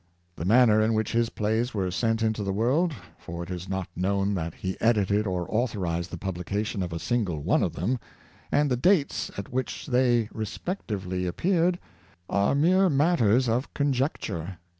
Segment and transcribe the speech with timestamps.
[0.35, 2.91] The manner in which his plays were sent into the world—
[3.23, 7.43] for it is not known that he edited or authorized the publication of a single
[7.43, 7.99] one of them—
[8.51, 11.77] and the dates at which they re spectively appeared,
[12.31, 14.57] are mere matters of conjecture.